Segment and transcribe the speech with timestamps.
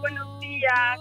[0.00, 1.00] Buenos días.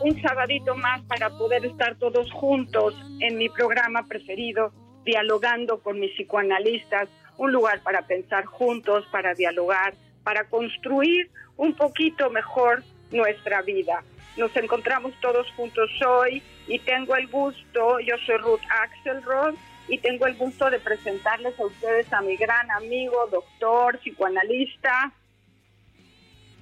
[0.00, 4.72] Un sabadito más para poder estar todos juntos en mi programa preferido,
[5.04, 12.30] dialogando con mis psicoanalistas, un lugar para pensar juntos, para dialogar, para construir un poquito
[12.30, 14.02] mejor nuestra vida.
[14.36, 19.54] Nos encontramos todos juntos hoy y tengo el gusto, yo soy Ruth Axelrod
[19.86, 25.12] y tengo el gusto de presentarles a ustedes a mi gran amigo, doctor, psicoanalista,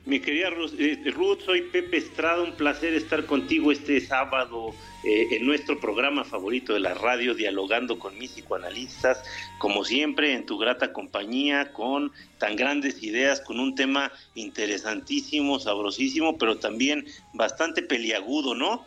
[0.05, 4.75] Mi querida Ruth, eh, Ruth, soy Pepe Estrada, un placer estar contigo este sábado
[5.05, 9.23] eh, en nuestro programa favorito de la radio, dialogando con mis psicoanalistas,
[9.59, 16.37] como siempre en tu grata compañía, con tan grandes ideas, con un tema interesantísimo, sabrosísimo,
[16.37, 18.85] pero también bastante peliagudo, ¿no?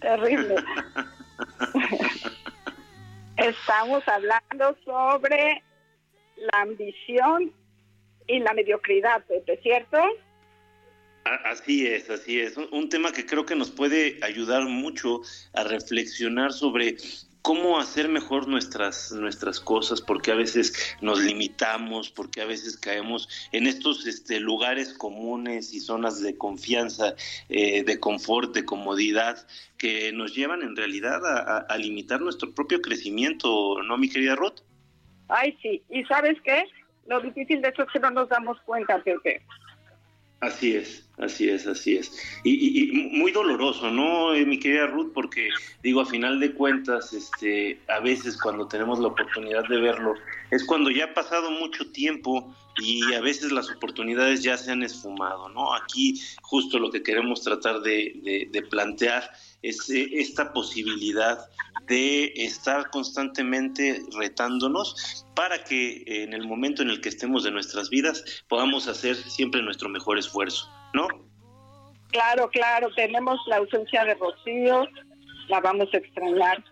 [0.00, 0.54] Terrible.
[3.36, 5.62] Estamos hablando sobre
[6.36, 7.52] la ambición
[8.26, 9.98] y la mediocridad, Pepe, ¿cierto?
[11.44, 12.56] Así es, así es.
[12.56, 15.22] Un, un tema que creo que nos puede ayudar mucho
[15.54, 16.96] a reflexionar sobre
[17.42, 23.28] cómo hacer mejor nuestras, nuestras cosas, porque a veces nos limitamos, porque a veces caemos
[23.52, 27.14] en estos este, lugares comunes y zonas de confianza,
[27.48, 29.46] eh, de confort, de comodidad,
[29.78, 34.34] que nos llevan en realidad a, a- a limitar nuestro propio crecimiento, ¿no, mi querida
[34.36, 34.60] Ruth?
[35.28, 35.82] Ay, sí.
[35.90, 36.64] ¿Y sabes qué?
[37.08, 39.42] Lo difícil de eso es que no nos damos cuenta, Pepe.
[40.40, 42.12] Así es, así es, así es.
[42.44, 45.12] Y, y- y muy doloroso, ¿no, eh, mi querida Ruth?
[45.14, 45.48] Porque
[45.82, 50.14] digo, a final de cuentas, este, a veces cuando tenemos la oportunidad de verlo,
[50.50, 54.82] es cuando ya ha pasado mucho tiempo y a veces las oportunidades ya se han
[54.82, 55.74] esfumado, ¿no?
[55.74, 59.30] Aquí justo lo que queremos tratar de, de- de plantear
[59.68, 61.38] es esta posibilidad
[61.86, 67.90] de estar constantemente retándonos para que en el momento en el que estemos de nuestras
[67.90, 71.06] vidas podamos hacer siempre nuestro mejor esfuerzo, ¿no?
[72.10, 74.86] Claro, claro, tenemos la ausencia de Rocío,
[75.48, 76.64] la vamos a extrañar.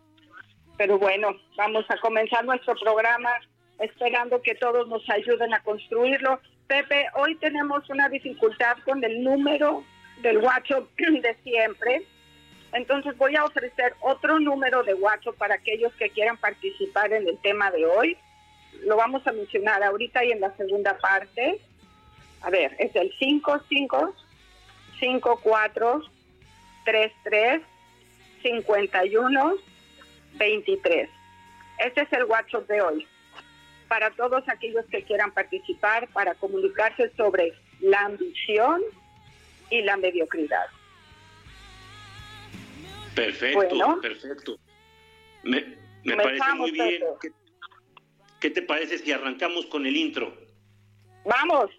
[0.77, 3.31] Pero bueno, vamos a comenzar nuestro programa
[3.79, 6.41] esperando que todos nos ayuden a construirlo.
[6.67, 9.85] Pepe, hoy tenemos una dificultad con el número
[10.23, 12.07] del WhatsApp de siempre.
[12.75, 17.39] Entonces voy a ofrecer otro número de WhatsApp para aquellos que quieran participar en el
[17.39, 18.19] tema de hoy.
[18.83, 21.61] Lo vamos a mencionar ahorita y en la segunda parte.
[22.43, 24.15] A ver, es el 55
[24.99, 26.03] 54
[26.85, 27.63] 33
[28.43, 29.55] 51
[30.35, 31.11] 23.
[31.79, 33.07] Este es el WhatsApp de hoy.
[33.87, 38.83] Para todos aquellos que quieran participar, para comunicarse sobre la ambición
[39.71, 40.67] y la mediocridad.
[43.15, 44.01] Perfecto, Bueno.
[44.01, 44.59] perfecto.
[45.43, 47.01] Me, me parece muy bien.
[47.01, 47.15] Pepe.
[47.21, 47.31] ¿Qué,
[48.41, 50.37] qué te parece si arrancamos con el intro?
[51.25, 51.71] Vamos.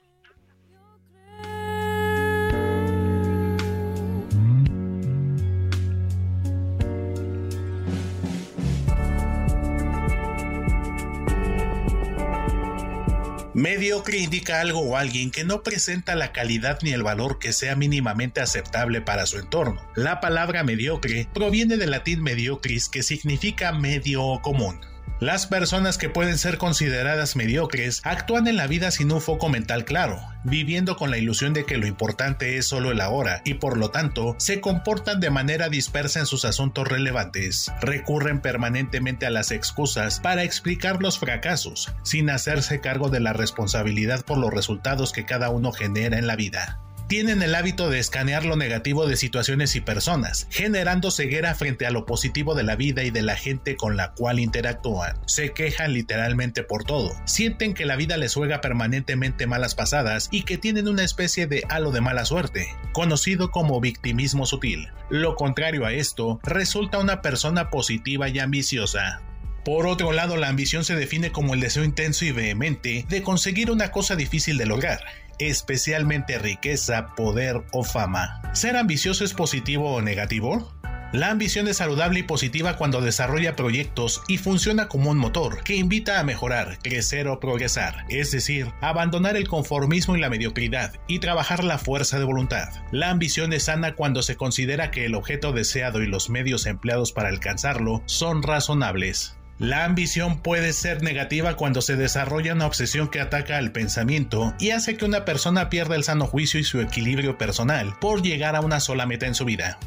[13.65, 17.75] Mediocre indica algo o alguien que no presenta la calidad ni el valor que sea
[17.75, 19.81] mínimamente aceptable para su entorno.
[19.95, 24.79] La palabra mediocre proviene del latín mediocris que significa medio o común.
[25.21, 29.85] Las personas que pueden ser consideradas mediocres actúan en la vida sin un foco mental
[29.85, 33.77] claro, viviendo con la ilusión de que lo importante es solo el ahora y por
[33.77, 37.71] lo tanto se comportan de manera dispersa en sus asuntos relevantes.
[37.79, 44.25] Recurren permanentemente a las excusas para explicar los fracasos, sin hacerse cargo de la responsabilidad
[44.25, 48.45] por los resultados que cada uno genera en la vida tienen el hábito de escanear
[48.45, 53.03] lo negativo de situaciones y personas, generando ceguera frente a lo positivo de la vida
[53.03, 55.17] y de la gente con la cual interactúan.
[55.27, 60.43] Se quejan literalmente por todo, sienten que la vida les juega permanentemente malas pasadas y
[60.43, 64.89] que tienen una especie de halo de mala suerte, conocido como victimismo sutil.
[65.09, 69.21] Lo contrario a esto, resulta una persona positiva y ambiciosa.
[69.65, 73.71] Por otro lado, la ambición se define como el deseo intenso y vehemente de conseguir
[73.71, 74.99] una cosa difícil de lograr,
[75.39, 78.41] especialmente riqueza, poder o fama.
[78.53, 80.71] ¿Ser ambicioso es positivo o negativo?
[81.15, 85.77] La ambición es saludable y positiva cuando desarrolla proyectos y funciona como un motor que
[85.77, 91.19] invita a mejorar, crecer o progresar, es decir, abandonar el conformismo y la mediocridad y
[91.19, 92.67] trabajar la fuerza de voluntad.
[92.91, 97.13] La ambición es sana cuando se considera que el objeto deseado y los medios empleados
[97.13, 99.37] para alcanzarlo son razonables.
[99.57, 104.71] La ambición puede ser negativa cuando se desarrolla una obsesión que ataca al pensamiento y
[104.71, 108.61] hace que una persona pierda el sano juicio y su equilibrio personal por llegar a
[108.61, 109.79] una sola meta en su vida.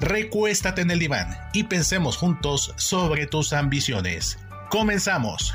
[0.00, 4.36] Recuéstate en el diván y pensemos juntos sobre tus ambiciones.
[4.68, 5.54] Comenzamos.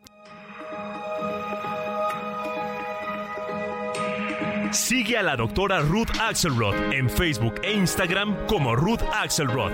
[4.71, 9.73] Sigue a la doctora Ruth Axelrod en Facebook e Instagram como Ruth Axelrod.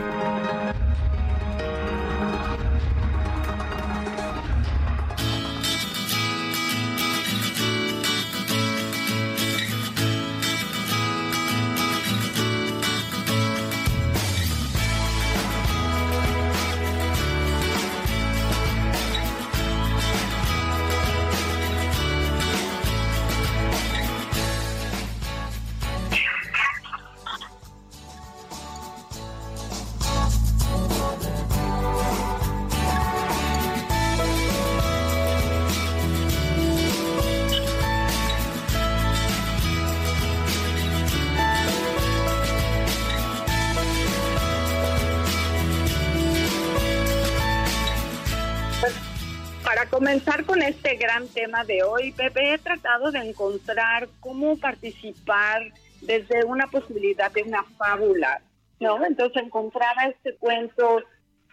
[50.98, 55.62] Gran tema de hoy, Pepe, he tratado de encontrar cómo participar
[56.02, 58.42] desde una posibilidad de una fábula,
[58.80, 59.04] ¿no?
[59.06, 61.04] Entonces encontraba este cuento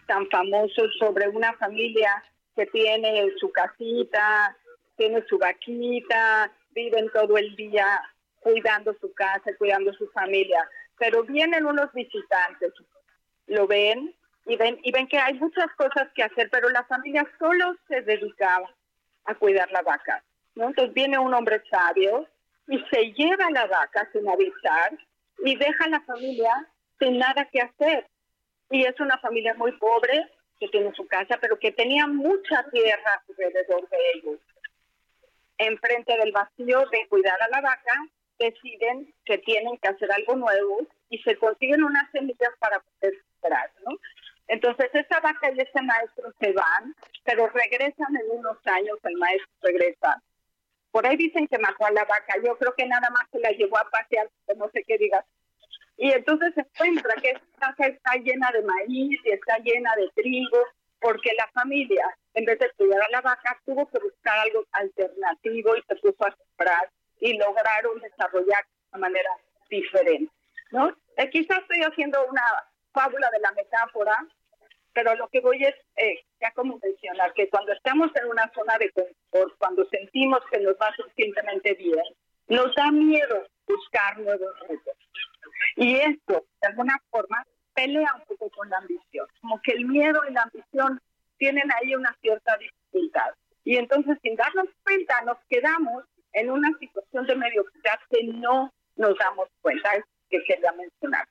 [0.07, 2.23] tan famoso sobre una familia
[2.55, 4.55] que tiene su casita,
[4.97, 8.01] tiene su vaquita, viven todo el día
[8.39, 10.67] cuidando su casa, cuidando su familia,
[10.97, 12.73] pero vienen unos visitantes,
[13.47, 14.13] lo ven
[14.45, 18.01] y ven, y ven que hay muchas cosas que hacer, pero la familia solo se
[18.01, 18.69] dedicaba
[19.25, 20.23] a cuidar la vaca.
[20.55, 20.67] ¿no?
[20.67, 22.27] Entonces viene un hombre sabio
[22.67, 24.97] y se lleva la vaca sin avisar
[25.43, 26.67] y deja a la familia
[26.99, 28.07] sin nada que hacer.
[28.69, 30.29] Y es una familia muy pobre
[30.59, 34.39] que tiene su casa, pero que tenía mucha tierra alrededor de ellos.
[35.57, 38.07] Enfrente del vacío de cuidar a la vaca,
[38.39, 43.13] deciden que tienen que hacer algo nuevo y se consiguen unas semillas para poder
[43.85, 43.97] ¿no?
[44.47, 49.49] Entonces esa vaca y ese maestro se van, pero regresan en unos años, el maestro
[49.61, 50.21] regresa.
[50.91, 53.49] Por ahí dicen que mató a la vaca, yo creo que nada más se la
[53.51, 55.25] llevó a pasear, no sé qué digas.
[55.97, 60.09] Y entonces se encuentra que esa casa está llena de maíz y está llena de
[60.15, 60.59] trigo,
[60.99, 65.75] porque la familia, en vez de cuidar a la vaca, tuvo que buscar algo alternativo
[65.75, 69.29] y se puso a sembrar y lograron desarrollar de una manera
[69.69, 70.31] diferente.
[70.71, 70.95] ¿no?
[71.17, 72.43] Eh, quizás estoy haciendo una
[72.95, 74.15] fábula de la metáfora,
[74.93, 78.77] pero lo que voy es eh, ya como mencionar que cuando estamos en una zona
[78.77, 82.05] de confort, cuando sentimos que nos va suficientemente bien,
[82.47, 84.95] nos da miedo buscar nuevos retos.
[85.75, 89.27] Y esto, de alguna forma, pelea un poco con la ambición.
[89.41, 91.01] Como que el miedo y la ambición
[91.37, 93.33] tienen ahí una cierta dificultad.
[93.65, 99.17] Y entonces, sin darnos cuenta, nos quedamos en una situación de mediocridad que no nos
[99.17, 99.89] damos cuenta,
[100.29, 101.27] que quería mencionar.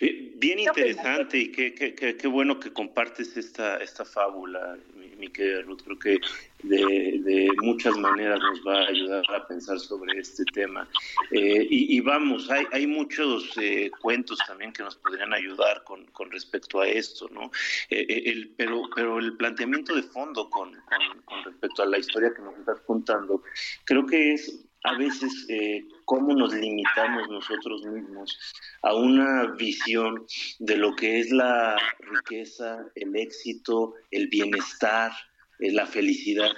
[0.00, 4.78] Bien interesante y qué, qué, qué, bueno que compartes esta, esta fábula,
[5.18, 5.82] mi, querida Ruth.
[5.82, 6.20] Creo que
[6.62, 10.88] de, de, muchas maneras nos va a ayudar a pensar sobre este tema.
[11.32, 16.30] Eh, y, vamos, hay, hay muchos eh, cuentos también que nos podrían ayudar con, con
[16.30, 17.50] respecto a esto, ¿no?
[17.90, 22.32] Eh, el, pero, pero el planteamiento de fondo con, con, con respecto a la historia
[22.32, 23.42] que nos estás contando,
[23.84, 28.38] creo que es a veces eh, cómo nos limitamos nosotros mismos
[28.82, 30.24] a una visión
[30.58, 35.12] de lo que es la riqueza, el éxito, el bienestar,
[35.58, 36.50] eh, la felicidad,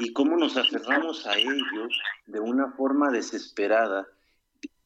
[0.00, 1.88] y cómo nos aferramos a ello
[2.26, 4.06] de una forma desesperada.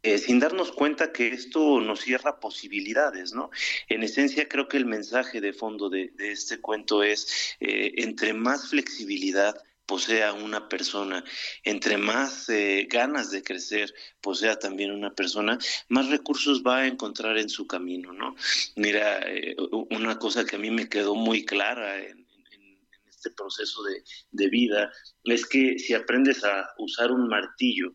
[0.02, 3.48] Eh, sin darnos cuenta que esto nos cierra posibilidades, ¿no?
[3.88, 9.56] En esencia, creo que el mensaje de fondo de, este cuento es, entre más flexibilidad,
[9.86, 11.24] posea una persona,
[11.62, 17.38] entre más eh, ganas de crecer posea también una persona, más recursos va a encontrar
[17.38, 18.34] en su camino, ¿no?
[18.76, 19.56] Mira, eh,
[19.90, 22.24] una cosa que a mí me quedó muy clara en,
[23.08, 24.92] este proceso de, de vida
[25.24, 27.94] es que si aprendes a usar un martillo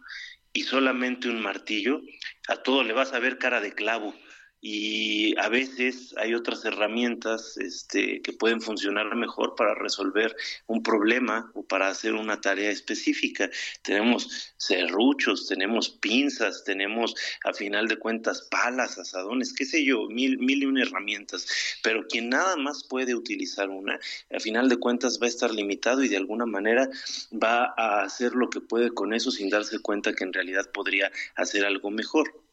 [0.53, 2.01] y solamente un martillo,
[2.47, 4.15] a todo le vas a ver cara de clavo
[4.61, 10.35] y a veces hay otras herramientas este, que pueden funcionar mejor para resolver
[10.67, 13.49] un problema o para hacer una tarea específica.
[13.83, 20.37] Tenemos serruchos, tenemos pinzas, tenemos a final de cuentas palas, asadones, qué sé yo, mil,
[20.39, 21.47] mil y una herramientas,
[21.81, 23.99] pero quien nada más puede utilizar una,
[24.33, 26.89] a final de cuentas va a estar limitado y de alguna manera
[27.31, 31.11] va a hacer lo que puede con eso sin darse cuenta que en realidad podría
[31.35, 32.48] hacer algo mejor.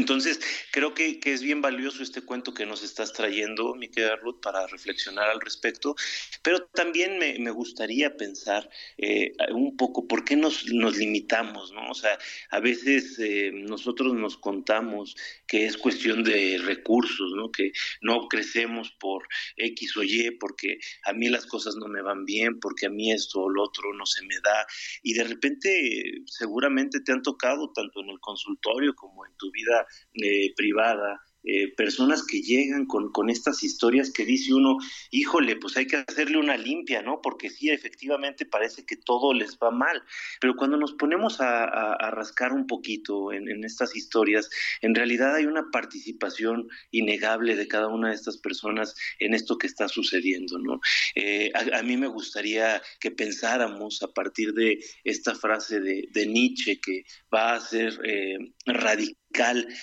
[0.00, 0.40] Entonces,
[0.72, 4.66] creo que, es bien valioso este cuento que nos estás trayendo, mi querida Ruth, para
[4.66, 5.94] reflexionar al respecto,
[6.42, 11.90] pero también me, gustaría pensar eh, un poco por qué nos, limitamos, ¿no?
[11.90, 12.18] O sea,
[12.50, 15.16] a veces eh, nosotros nos contamos
[15.46, 17.50] que es cuestión de recursos, ¿no?
[17.52, 22.24] Que no crecemos por X o Y, porque a mí las cosas no me van
[22.24, 24.66] bien, porque a mí esto o lo otro no se me da,
[25.02, 29.86] y de repente seguramente te han tocado tanto en el consultorio como en tu vida
[30.14, 34.76] eh, privada eh, personas que llegan con, con, estas historias que dice uno,
[35.10, 37.22] híjole, pues hay que hacerle una limpia, ¿no?
[37.22, 40.02] Porque sí, efectivamente parece que todo les va mal,
[40.38, 44.50] pero cuando nos ponemos a, rascar un poquito en, estas historias,
[44.82, 49.66] en realidad hay una participación innegable de cada una de estas personas en esto que
[49.66, 50.80] está sucediendo, ¿no?
[51.14, 57.04] Eh, a, mí me gustaría que pensáramos a partir de esta frase de, Nietzsche que
[57.32, 59.19] va a ser eh, radical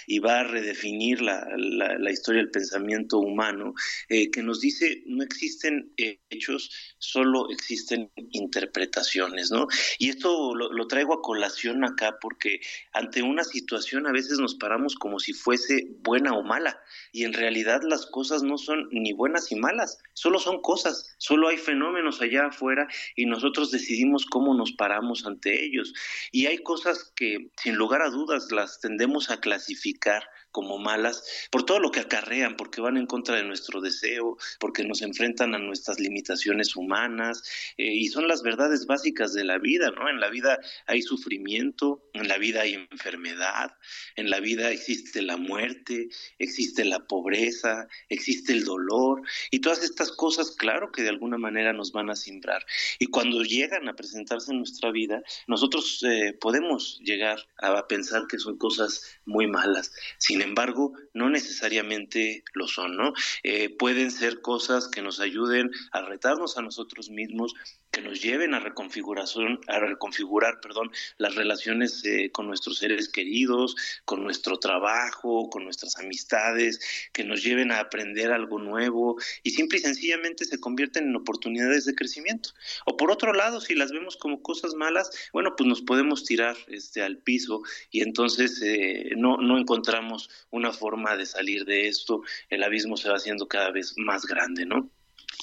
[0.06, 3.74] y va a redefinir la, la, historia del pensamiento humano,
[4.10, 9.68] eh, que nos dice no existen hechos, solo existen interpretaciones, ¿no?
[9.98, 12.60] Y esto lo, lo, traigo a colación acá porque
[12.94, 16.80] ante una situación a veces nos paramos como si fuese buena o mala,
[17.12, 21.48] y en realidad las cosas no son ni buenas ni malas, solo son cosas, solo
[21.48, 25.94] hay fenómenos allá afuera y nosotros decidimos cómo nos paramos ante ellos.
[26.32, 30.24] Y hay cosas que sin lugar a dudas las tendemos a clasificar
[30.58, 34.84] como malas por todo lo que acarrean, porque van en contra de nuestro deseo, porque
[34.84, 37.44] nos enfrentan a nuestras limitaciones humanas
[37.78, 40.10] eh, y son las verdades básicas de la vida, ¿no?
[40.10, 43.70] En la vida hay sufrimiento, en la vida hay enfermedad,
[44.16, 46.08] en la vida existe la muerte,
[46.40, 49.22] existe la pobreza, existe el dolor
[49.52, 52.66] y todas estas cosas, claro que de alguna manera nos van a simbrar.
[52.98, 58.40] Y cuando llegan a presentarse en nuestra vida, nosotros eh, podemos llegar a pensar que
[58.40, 59.92] son cosas muy malas.
[60.18, 63.14] Sin embargo, no necesariamente lo son, ¿no?
[63.44, 67.54] Eh, pueden ser cosas que nos ayuden a retarnos a nosotros mismos,
[67.92, 73.76] que nos lleven a reconfiguración, a reconfigurar, perdón, las relaciones eh, con nuestros seres queridos,
[74.06, 76.80] con nuestro trabajo, con nuestras amistades,
[77.14, 81.86] que nos lleven a aprender algo nuevo y simple y sencillamente se convierten en oportunidades
[81.86, 82.50] de crecimiento.
[82.86, 86.56] O por otro lado, si las vemos como cosas malas, bueno, pues nos podemos tirar
[86.68, 87.62] este al piso
[87.92, 93.10] y entonces eh, no, no encontramos una forma de salir de esto, el abismo se
[93.10, 94.90] va haciendo cada vez más grande, ¿no?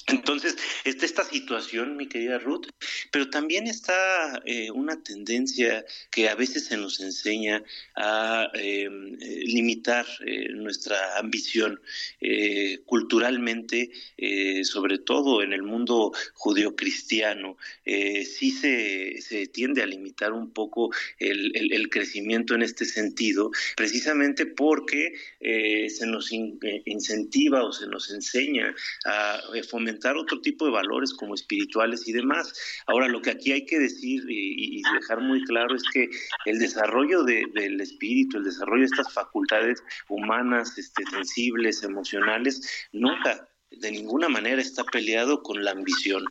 [0.07, 2.67] Entonces, está esta situación, mi querida Ruth,
[3.11, 7.63] pero también está eh, una tendencia que a veces se nos enseña
[7.95, 8.87] a eh,
[9.45, 11.81] limitar eh, nuestra ambición
[12.85, 13.91] culturalmente,
[14.63, 17.57] sobre todo en el mundo judeocristiano.
[17.85, 24.45] sí se, se, tiende a limitar un poco el, el, crecimiento en este sentido, precisamente
[24.45, 28.73] porque se nos incentiva o se nos enseña
[29.05, 29.84] a fomentar
[30.17, 32.53] otro tipo de valores como espirituales y demás.
[32.87, 36.09] Ahora, lo que aquí hay que decir y, dejar muy claro es que
[36.45, 43.91] el desarrollo del espíritu, el desarrollo de estas facultades humanas, este, sensibles, emocionales, nunca de
[43.91, 46.23] ninguna manera está peleado con la ambición.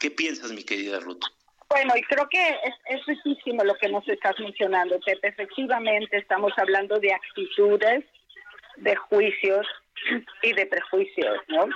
[0.00, 1.22] ¿Qué piensas, mi querida Ruth?
[1.70, 3.18] Bueno, y creo que es, es
[3.64, 5.28] lo que nos estás mencionando, Pepe.
[5.28, 8.04] Efectivamente, estamos hablando de actitudes,
[8.76, 9.66] de juicios
[10.42, 11.66] y de prejuicios, ¿no?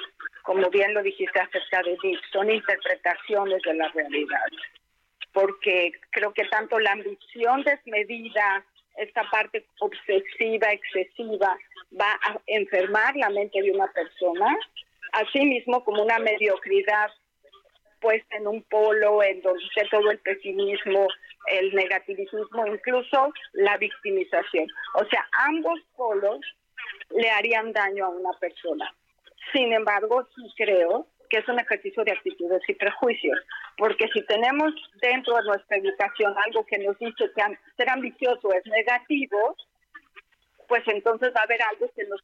[0.43, 4.47] Como bien lo dijiste acerca de Dick, son interpretaciones de la realidad.
[5.33, 8.65] Porque creo que tanto la ambición desmedida,
[8.97, 11.57] esta parte obsesiva, excesiva,
[11.99, 14.57] va a enfermar la mente de una persona,
[15.13, 17.11] así mismo como una mediocridad
[18.01, 21.07] puesta en un polo en donde todo el pesimismo,
[21.47, 24.67] el negativismo, incluso la victimización.
[24.95, 26.41] O sea, ambos polos
[27.11, 28.93] le harían daño a una persona.
[29.53, 33.39] Sin embargo, sí creo que es un ejercicio de actitudes y prejuicios,
[33.77, 37.43] porque si tenemos dentro de nuestra educación algo que nos dice que
[37.77, 39.57] ser ambicioso es negativo,
[40.67, 42.21] pues entonces va a haber algo que nos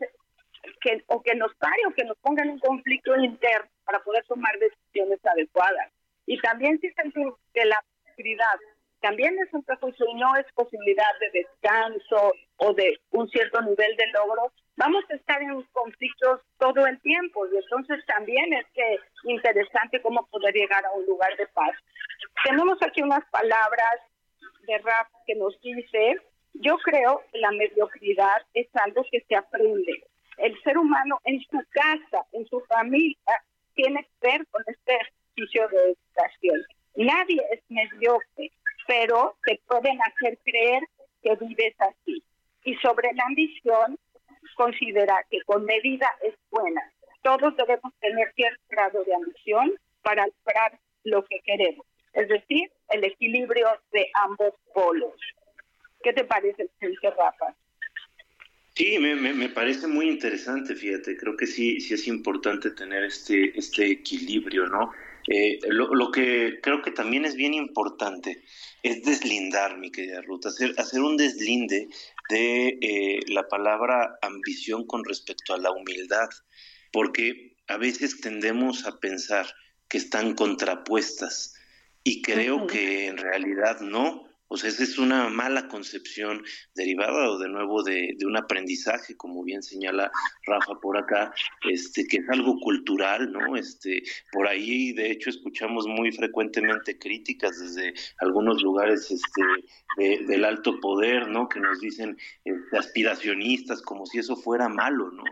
[0.81, 4.25] que, o que nos pare o que nos ponga en un conflicto interno para poder
[4.25, 5.93] tomar decisiones adecuadas.
[6.27, 8.59] Y también si sentimos que la actividad
[9.01, 13.97] también es un prejuicio y no es posibilidad de descanso o de un cierto nivel
[13.97, 18.99] de logro, vamos a estar en conflictos todo el tiempo y entonces también es que
[19.25, 21.75] interesante cómo poder llegar a un lugar de paz.
[22.45, 24.01] Tenemos aquí unas palabras
[24.67, 26.17] de rap que nos dice,
[26.55, 30.05] yo creo que la mediocridad es algo que se aprende.
[30.39, 33.17] El ser humano en su casa, en su familia,
[33.75, 36.61] tiene que ver con este ejercicio de educación.
[36.97, 38.51] Nadie es mediocre,
[38.87, 40.83] pero te pueden hacer creer
[41.23, 42.23] que vives así.
[42.65, 43.99] Y sobre la ambición,
[44.55, 46.83] considera que con medida es buena.
[47.23, 53.05] Todos debemos tener cierto grado de ambición para lograr lo que queremos, es decir, el
[53.05, 55.15] equilibrio de ambos polos.
[56.03, 57.55] ¿Qué te parece, señor Rafa?
[58.75, 63.57] Sí, me, me, parece muy interesante, fíjate, creo que sí, sí es importante tener este,
[63.57, 64.91] este equilibrio, ¿no?
[65.29, 68.43] Eh, lo, lo, que creo que también es bien importante
[68.83, 71.89] es deslindar, mi querida Ruth, hacer, hacer un deslinde
[72.29, 76.29] de eh, la palabra ambición con respecto a la humildad,
[76.93, 79.47] porque a veces tendemos a pensar
[79.89, 81.55] que están contrapuestas
[82.03, 84.25] y creo que en realidad no.
[84.55, 86.45] O sea, esa es una mala concepción
[86.77, 90.13] derivada de nuevo de, un aprendizaje, como bien señala
[90.47, 91.35] Rafa por acá,
[91.69, 93.57] este, que es algo cultural, ¿no?
[93.57, 99.43] Este, por ahí, de hecho, escuchamos muy frecuentemente críticas desde algunos lugares este,
[100.25, 101.49] del alto poder, ¿no?
[101.49, 105.25] Que nos dicen este, aspiracionistas, como si eso fuera malo, ¿no?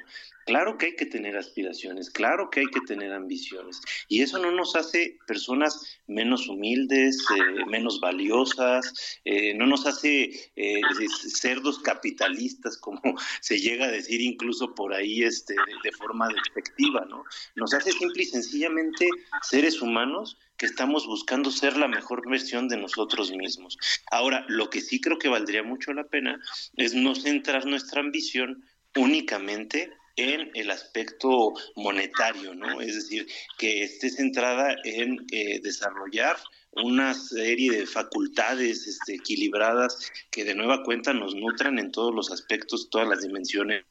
[0.47, 3.81] Claro que hay que tener aspiraciones, claro que hay que tener ambiciones.
[4.09, 10.53] Y eso no nos hace personas menos humildes, eh, menos valiosas, eh, no nos hace
[10.57, 10.81] eh,
[11.29, 13.01] cerdos capitalistas, como
[13.41, 17.25] se llega a decir incluso por ahí este, de, forma despectiva, ¿no?
[17.55, 19.09] Nos hace simple y sencillamente
[19.43, 23.79] seres humanos que estamos buscando ser la mejor versión de nosotros mismos.
[24.11, 26.41] Ahora, lo que sí creo que valdría mucho la pena
[26.77, 28.65] es no centrar nuestra ambición
[28.97, 32.81] únicamente en el aspecto monetario, ¿no?
[32.81, 33.27] Es decir,
[33.59, 36.37] que esté centrada en eh, desarrollar
[36.75, 42.31] una serie de facultades este, equilibradas que de nueva cuenta nos nutran en todos los
[42.31, 43.85] aspectos, todas las dimensiones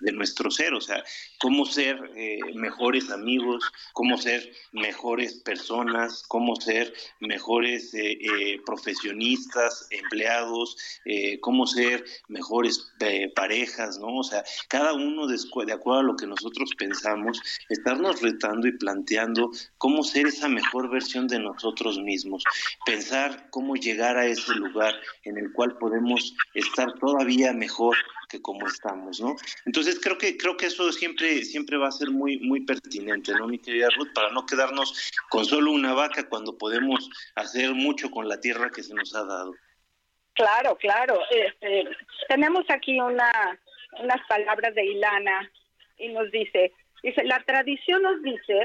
[0.00, 1.02] de nuestro ser, o sea,
[1.40, 9.86] cómo ser eh, mejores amigos, cómo ser mejores personas, cómo ser mejores eh, eh, profesionistas,
[9.90, 10.76] empleados,
[11.40, 12.92] cómo ser mejores
[13.34, 14.18] parejas, ¿no?
[14.18, 18.72] O sea, cada uno de, de acuerdo a lo que nosotros pensamos, estarnos retando y
[18.72, 22.25] planteando cómo ser esa mejor versión de nosotros mismos
[22.84, 27.96] pensar cómo llegar a ese lugar en el cual podemos estar todavía mejor
[28.28, 29.36] que como estamos, ¿no?
[29.66, 33.46] Entonces creo que creo que eso siempre siempre va a ser muy muy pertinente, ¿no,
[33.46, 38.28] mi querida Ruth, para no quedarnos con solo una vaca cuando podemos hacer mucho con
[38.28, 39.54] la tierra que se nos ha dado.
[40.34, 41.20] Claro, claro.
[41.30, 41.84] Este,
[42.28, 43.58] tenemos aquí una
[44.00, 45.50] unas palabras de Ilana
[45.98, 48.62] y nos dice, dice, la tradición nos dice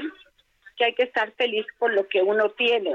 [0.76, 2.92] que hay que estar feliz por lo que uno tiene,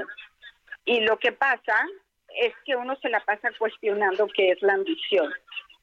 [0.88, 1.86] y lo que pasa
[2.34, 5.30] es que uno se la pasa cuestionando qué es la ambición.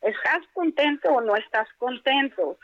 [0.02, 2.58] ¿Estás contento o no estás contento?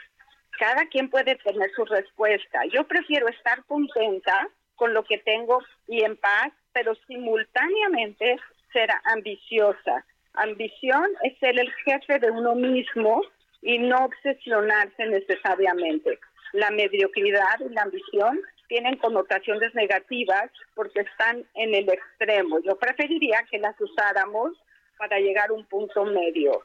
[0.57, 2.65] Cada quien puede tener su respuesta.
[2.73, 8.37] Yo prefiero estar contenta con lo que tengo y en paz, pero simultáneamente
[8.73, 10.03] ser ambiciosa.
[10.33, 13.21] Ambición es ser el jefe de uno mismo
[13.61, 16.17] y no obsesionarse necesariamente.
[16.53, 22.57] La mediocridad y la ambición tienen connotaciones negativas porque están en el extremo.
[22.63, 24.53] Yo preferiría que las usáramos
[24.97, 26.63] para llegar a un punto medio.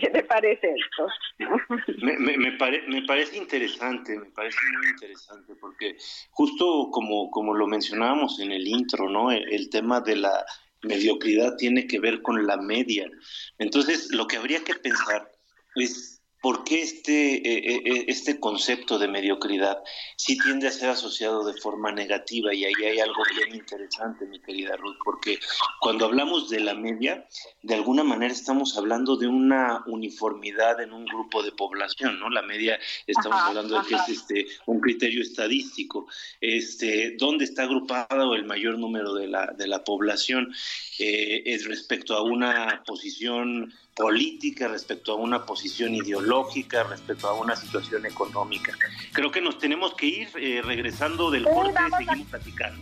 [0.00, 1.08] ¿Qué te parece esto?
[2.02, 5.94] me, me, me, parece interesante, me parece muy interesante, porque
[6.30, 9.30] justo como, como lo mencionábamos en el intro, ¿no?
[9.30, 10.46] el tema de la
[10.80, 13.10] mediocridad tiene que ver con la media.
[13.58, 15.30] Entonces, lo que habría que pensar
[15.76, 19.82] es ¿Por qué este, eh, eh, eh, este concepto de mediocridad
[20.16, 22.54] sí tiende a ser asociado de forma negativa?
[22.54, 25.38] Y ahí hay algo bien interesante, mi querida Ruth, porque
[25.80, 27.26] cuando hablamos de la media,
[27.62, 32.30] de alguna manera estamos hablando de una uniformidad en un grupo de población, ¿no?
[32.30, 36.06] La media, estamos hablando de que es este, un criterio estadístico.
[36.40, 40.54] Este, ¿Dónde está agrupado el mayor número de la, de la población?
[41.02, 48.06] es respecto a una posición política, respecto a una posición ideológica, respecto a una situación
[48.06, 48.72] económica.
[49.12, 52.80] Creo que nos tenemos que ir eh, regresando del corte, seguimos platicando.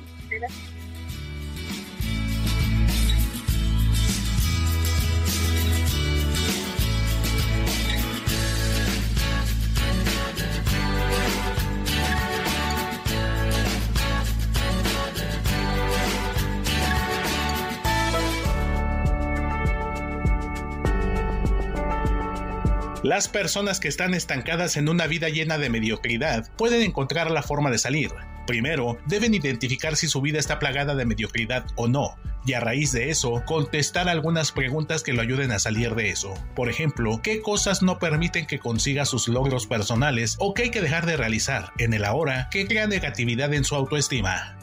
[23.08, 27.70] Las personas que están estancadas en una vida llena de mediocridad pueden encontrar la forma
[27.70, 28.10] de salir.
[28.46, 32.92] Primero, deben identificar si su vida está plagada de mediocridad o no, y a raíz
[32.92, 36.34] de eso, contestar algunas preguntas que lo ayuden a salir de eso.
[36.54, 40.82] Por ejemplo, ¿qué cosas no permiten que consiga sus logros personales o qué hay que
[40.82, 44.58] dejar de realizar en el ahora que crea negatividad en su autoestima?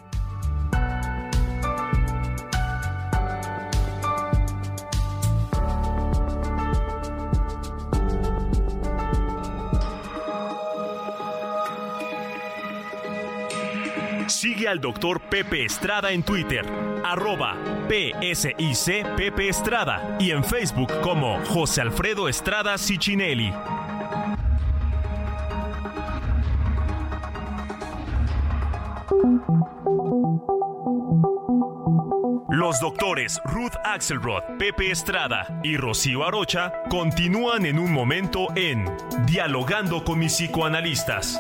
[14.68, 16.66] Al doctor Pepe Estrada en Twitter,
[17.04, 17.56] arroba
[17.88, 23.54] PSIC Pepe Estrada y en Facebook como José Alfredo Estrada Cicinelli.
[32.50, 38.86] Los doctores Ruth Axelrod, Pepe Estrada y Rocío Arocha continúan en un momento en
[39.28, 41.40] Dialogando con mis psicoanalistas.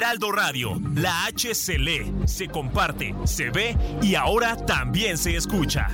[0.00, 5.88] Heraldo Radio, la H se lee, se comparte, se ve y ahora también se escucha.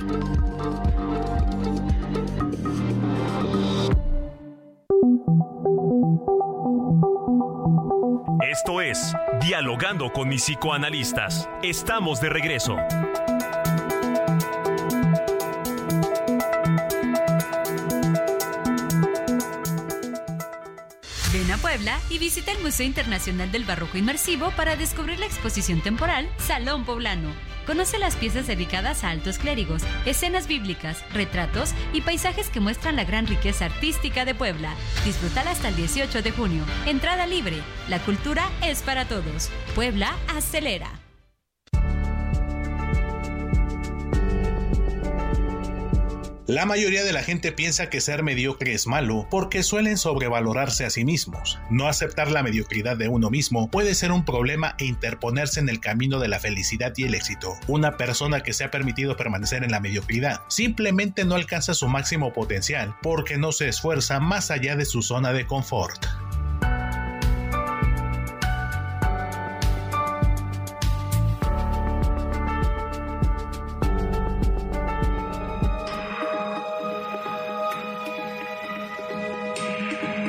[8.49, 11.49] Esto es Dialogando con mis psicoanalistas.
[11.61, 12.77] Estamos de regreso.
[21.57, 26.85] Puebla y visita el Museo Internacional del Barroco Inmersivo para descubrir la exposición temporal Salón
[26.85, 27.29] Poblano.
[27.65, 33.03] Conoce las piezas dedicadas a altos clérigos, escenas bíblicas, retratos y paisajes que muestran la
[33.03, 34.73] gran riqueza artística de Puebla.
[35.05, 36.63] Disfrútala hasta el 18 de junio.
[36.85, 37.57] Entrada libre.
[37.89, 39.49] La cultura es para todos.
[39.75, 41.06] Puebla acelera.
[46.47, 50.89] La mayoría de la gente piensa que ser mediocre es malo porque suelen sobrevalorarse a
[50.89, 51.59] sí mismos.
[51.69, 55.81] No aceptar la mediocridad de uno mismo puede ser un problema e interponerse en el
[55.81, 57.57] camino de la felicidad y el éxito.
[57.67, 62.31] Una persona que se ha permitido permanecer en la mediocridad simplemente no alcanza su máximo
[62.31, 66.05] potencial porque no se esfuerza más allá de su zona de confort.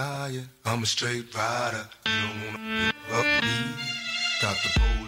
[0.00, 0.44] Deny it.
[0.64, 1.86] I'm a straight rider.
[2.06, 3.56] You don't wanna up me.
[4.42, 4.99] Got the police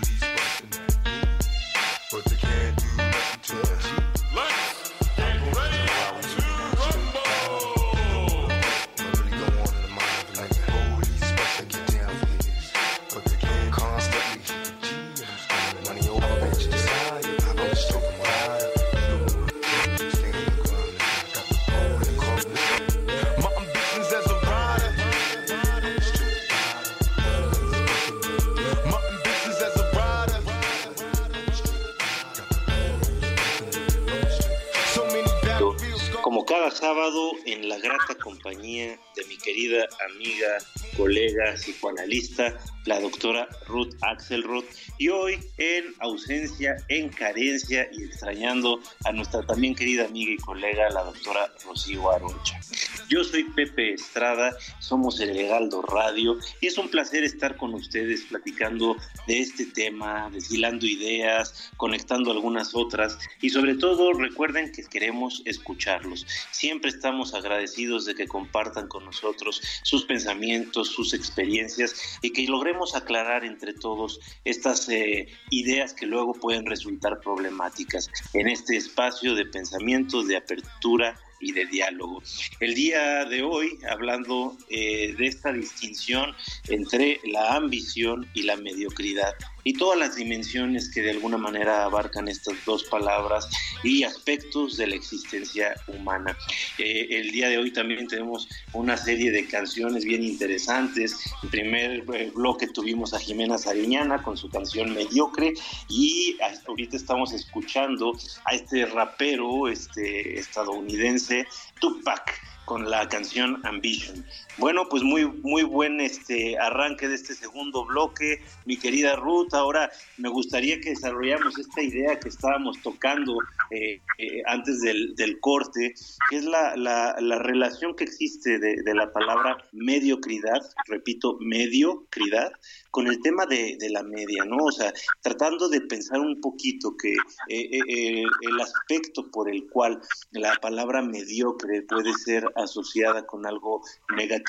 [36.62, 40.58] cada sábado en la grata compañía de mi querida amiga,
[40.96, 44.64] colega, psicoanalista, la doctora Ruth Axelrod,
[44.98, 50.90] y hoy en ausencia, en carencia y extrañando a nuestra también querida amiga y colega,
[50.90, 52.60] la doctora Rocío Arocha.
[53.08, 58.22] Yo soy Pepe Estrada, somos el Legaldo Radio, y es un placer estar con ustedes
[58.22, 65.42] platicando de este tema, deshilando ideas, conectando algunas otras, y sobre todo recuerden que queremos
[65.44, 66.26] escucharlos.
[66.50, 72.71] Siempre estamos agradecidos de que compartan con nosotros sus pensamientos, sus experiencias, y que logremos
[72.94, 79.46] aclarar entre todos estas eh, ideas que luego pueden resultar problemáticas en este espacio de
[79.46, 82.22] pensamiento, de apertura y de diálogo.
[82.60, 86.34] El día de hoy, hablando eh, de esta distinción
[86.68, 92.28] entre la ambición y la mediocridad, y todas las dimensiones que de alguna manera abarcan
[92.28, 93.48] estas dos palabras
[93.82, 96.36] y aspectos de la existencia humana.
[96.78, 101.16] Eh, el día de hoy también tenemos una serie de canciones bien interesantes.
[101.42, 105.54] En primer eh, bloque tuvimos a Jimena Sariñana con su canción Mediocre
[105.88, 108.12] y ahorita estamos escuchando
[108.44, 111.46] a este rapero este, estadounidense
[111.80, 114.24] Tupac con la canción Ambition.
[114.58, 119.54] Bueno, pues muy, muy buen este arranque de este segundo bloque, mi querida Ruth.
[119.54, 123.38] Ahora me gustaría que desarrollamos esta idea que estábamos tocando
[123.70, 125.94] eh, eh, antes del, corte,
[126.28, 132.52] que es la, la, relación que existe de, de, la palabra mediocridad, repito, mediocridad,
[132.90, 134.64] con el tema de, de, la media, ¿no?
[134.66, 137.14] O sea, tratando de pensar un poquito que
[137.48, 139.98] eh, el aspecto por el cual
[140.32, 143.82] la palabra mediocre puede ser asociada con algo
[144.14, 144.41] negativo,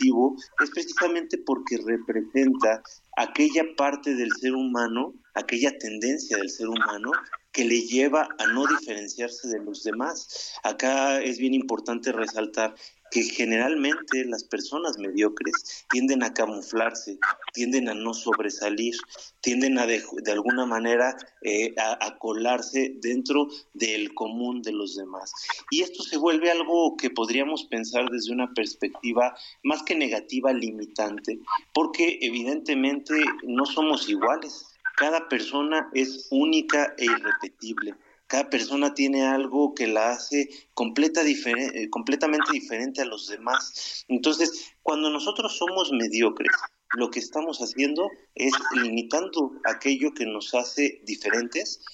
[0.63, 2.81] es precisamente porque representa
[3.17, 7.11] aquella parte del ser humano, aquella tendencia del ser humano
[7.51, 10.53] que le lleva a no diferenciarse de los demás.
[10.63, 12.73] Acá es bien importante resaltar
[13.13, 17.19] que generalmente las personas mediocres tienden a camuflarse,
[17.53, 18.95] tienden a no sobresalir,
[19.39, 25.31] tienden a de, alguna manera eh, a, colarse dentro del común de los demás.
[25.69, 31.37] Y esto se vuelve algo que podríamos pensar desde una perspectiva más que negativa, limitante,
[31.71, 34.65] porque evidentemente no somos iguales.
[34.97, 37.93] Cada persona es única e irrepetible
[38.33, 44.05] cada persona tiene algo que la hace completa eh, completamente diferente a los demás.
[44.07, 46.51] Entonces, cuando nosotros somos mediocres,
[46.95, 51.85] lo que estamos haciendo es limitando aquello que nos hace diferentes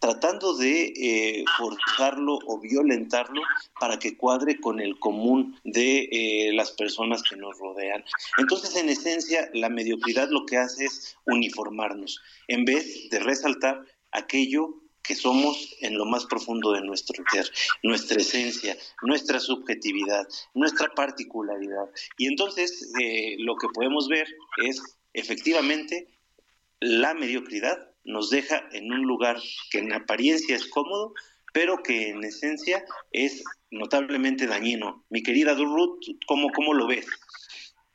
[0.00, 3.42] tratando de eh, forzarlo o violentarlo
[3.80, 8.04] para que cuadre con el común de eh, las personas que nos rodean.
[8.36, 14.76] Entonces, en esencia, la mediocridad lo que hace es uniformarnos, en vez de resaltar aquello
[15.02, 17.50] que somos en lo más profundo de nuestro ser,
[17.82, 21.88] nuestra esencia, nuestra subjetividad, nuestra particularidad.
[22.18, 24.26] Y entonces eh, lo que podemos ver
[24.64, 24.82] es
[25.14, 26.08] efectivamente
[26.80, 29.38] la mediocridad nos deja en un lugar
[29.70, 31.12] que en apariencia es cómodo,
[31.52, 35.04] pero que en esencia es notablemente dañino.
[35.10, 37.06] Mi querida Durrut, ¿cómo, ¿cómo lo ves?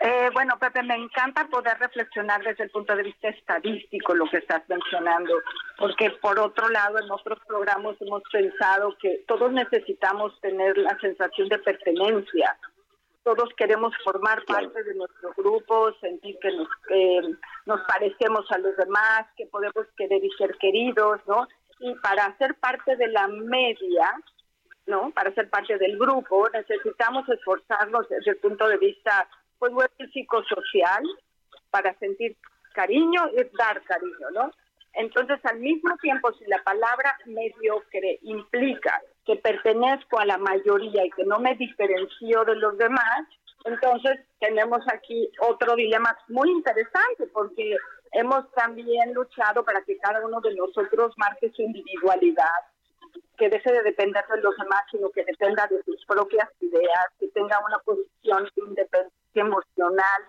[0.05, 4.39] Eh, bueno, Pepe, me encanta poder reflexionar desde el punto de vista estadístico lo que
[4.39, 5.33] estás mencionando,
[5.77, 11.47] porque por otro lado, en otros programas hemos pensado que todos necesitamos tener la sensación
[11.47, 12.57] de pertenencia.
[13.23, 16.67] Todos queremos formar parte de nuestro grupo, sentir que nos,
[17.65, 21.47] nos parecemos a los demás, que podemos querer y ser queridos, ¿no?
[21.79, 24.13] Y para ser parte de la media,
[24.85, 25.11] ¿no?
[25.11, 29.29] Para ser parte del grupo, necesitamos esforzarnos desde el punto de vista
[29.71, 31.03] pues el psicosocial
[31.69, 32.35] para sentir
[32.73, 34.51] cariño y dar cariño, ¿no?
[34.93, 41.09] Entonces, al mismo tiempo, si la palabra mediocre implica que pertenezco a la mayoría y
[41.11, 43.27] que no me diferencio de los demás,
[43.65, 47.75] entonces tenemos aquí otro dilema muy interesante porque
[48.11, 52.59] hemos también luchado para que cada uno de nosotros marque su individualidad,
[53.37, 57.29] que deje de depender de los demás, sino que dependa de sus propias ideas, que
[57.29, 60.21] tenga una posición de independencia emocional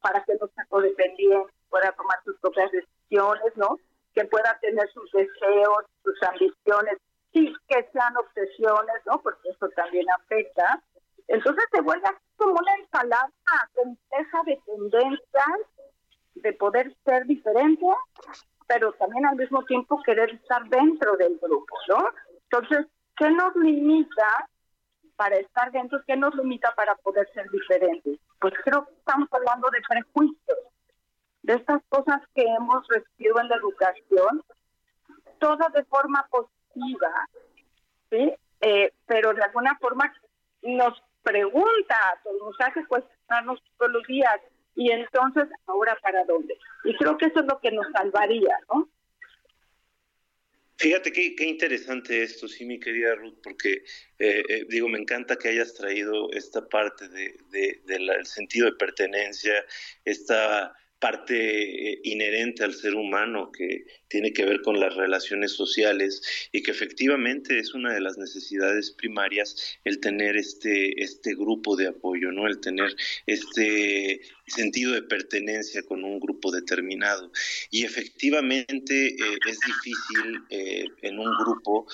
[0.00, 3.76] para que no sea codependiente, pueda tomar sus propias decisiones, ¿no?
[4.14, 6.98] Que pueda tener sus deseos, sus ambiciones,
[7.32, 9.20] sí que sean obsesiones, ¿no?
[9.20, 10.82] Porque eso también afecta.
[11.28, 13.30] Entonces se vuelve como una ensalada
[13.74, 15.60] compleja de tendencias,
[16.34, 17.86] de poder ser diferente,
[18.66, 22.10] pero también al mismo tiempo querer estar dentro del grupo, ¿no?
[22.50, 24.48] Entonces, ¿qué nos limita
[25.16, 26.00] para estar dentro?
[26.06, 28.18] ¿Qué nos limita para poder ser diferentes?
[28.40, 30.58] Pues creo que estamos hablando de prejuicios,
[31.42, 34.42] de estas cosas que hemos recibido en la educación,
[35.38, 37.28] todas de forma positiva,
[38.10, 38.34] ¿sí?
[38.60, 40.12] Eh, pero de alguna forma
[40.62, 44.40] nos pregunta, nos hace cuestionarnos todos los días.
[44.74, 46.56] Y entonces, ¿ahora para dónde?
[46.84, 48.88] Y creo que eso es lo que nos salvaría, ¿no?
[50.80, 53.84] Fíjate qué, qué interesante esto, sí, mi querida Ruth, porque
[54.18, 57.36] eh, eh, digo, me encanta que hayas traído esta parte de,
[57.84, 59.62] del sentido de pertenencia,
[60.06, 66.22] esta parte eh, inherente al ser humano que tiene que ver con las relaciones sociales
[66.52, 71.88] y que efectivamente es una de las necesidades primarias el tener este este grupo de
[71.88, 72.46] apoyo, ¿no?
[72.46, 72.94] El tener
[73.26, 77.32] este sentido de pertenencia con un grupo determinado.
[77.70, 81.86] Y efectivamente eh, es difícil eh, en un grupo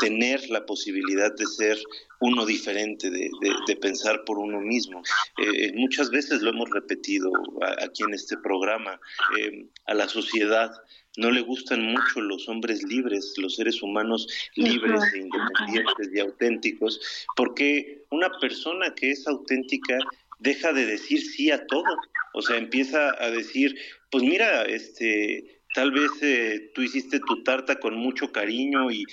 [0.00, 1.78] tener la posibilidad de ser
[2.22, 5.02] uno diferente, de, pensar por uno mismo.
[5.38, 7.32] Eh, muchas veces lo hemos repetido
[7.80, 9.00] aquí en este programa,
[9.38, 10.70] eh, a la sociedad
[11.16, 17.26] no le gustan mucho los hombres libres, los seres humanos libres e independientes y auténticos,
[17.36, 19.98] porque una persona que es auténtica
[20.38, 21.96] deja de decir sí a todo,
[22.32, 23.76] o sea, empieza a decir,
[24.10, 29.04] pues mira, este, tal vez eh, tú hiciste tu tarta con mucho cariño y,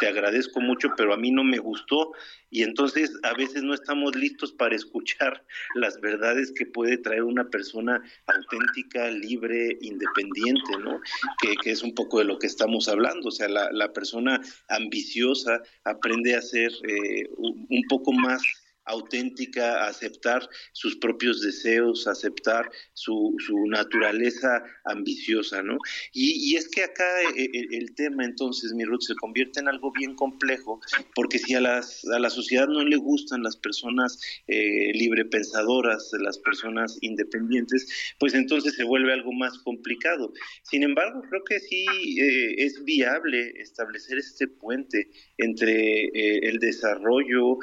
[0.00, 2.12] te agradezco mucho, pero a mí no me gustó.
[2.50, 7.48] Y entonces a veces no estamos listos para escuchar las verdades que puede traer una
[7.48, 11.00] persona auténtica, libre, independiente, ¿no?
[11.40, 13.28] Que, es un poco de lo que estamos hablando.
[13.28, 18.42] O sea, la, persona ambiciosa aprende a ser eh, un poco más
[18.86, 25.78] auténtica, aceptar sus propios deseos, aceptar su, su naturaleza ambiciosa, ¿no?
[26.12, 29.92] Y, es que acá eh, eh, el, tema entonces, mi Ruth, se convierte en algo
[29.92, 30.80] bien complejo,
[31.14, 36.38] porque si a, las, a la sociedad no le gustan las personas eh, librepensadoras, las
[36.38, 40.32] personas independientes, pues entonces se vuelve algo más complicado.
[40.62, 41.86] Sin embargo, creo que sí
[42.20, 46.04] eh, es viable establecer este puente entre
[46.48, 47.58] el desarrollo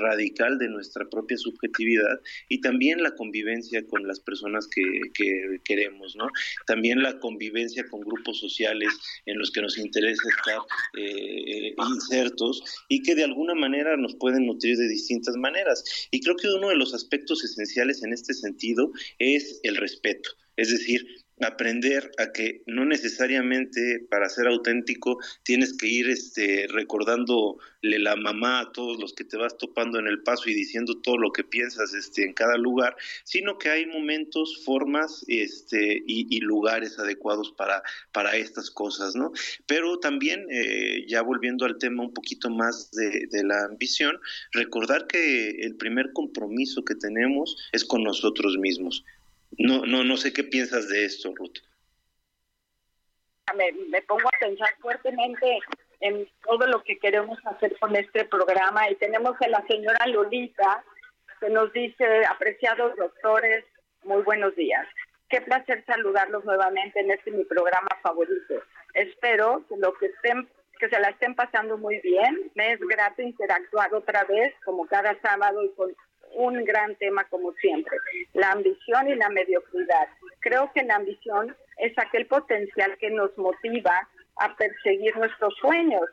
[0.00, 4.82] radical de nuestra propia subjetividad y también la convivencia con las personas que,
[5.64, 6.28] queremos, ¿no?
[6.66, 8.88] También la convivencia con grupos sociales
[9.26, 10.60] en los que nos interesa estar
[10.96, 16.08] eh, insertos y que de alguna manera nos pueden nutrir de distintas maneras.
[16.10, 20.30] Y creo que uno de los aspectos esenciales en este sentido es el respeto.
[20.56, 27.58] Es decir, aprender a que no necesariamente para ser auténtico tienes que ir este recordándole
[27.82, 31.18] la mamá a todos los que te vas topando en el paso y diciendo todo
[31.18, 36.98] lo que piensas este en cada lugar, sino que hay momentos, formas este y, lugares
[36.98, 39.32] adecuados para para estas cosas, ¿no?
[39.66, 44.18] Pero también eh, ya volviendo al tema un poquito más de, de la ambición,
[44.52, 49.04] recordar que el primer compromiso que tenemos es con nosotros mismos
[49.58, 51.58] no, no, no sé qué piensas de esto, Ruth.
[53.54, 55.60] Me, pongo a pensar fuertemente
[56.00, 60.84] en todo lo que queremos hacer con este programa y tenemos a la señora Lolita
[61.40, 63.64] que nos dice, apreciados doctores,
[64.02, 64.86] muy buenos días.
[65.28, 68.54] Qué placer saludarlos nuevamente en este mi programa favorito.
[68.94, 72.50] Espero que lo que estén que se la estén pasando muy bien.
[72.54, 75.94] Me es grato interactuar otra vez, como cada sábado, y con
[76.36, 77.96] un gran tema como siempre,
[78.34, 80.08] la ambición y la mediocridad.
[80.40, 86.04] Creo que la ambición es aquel potencial que nos motiva a perseguir nuestros sueños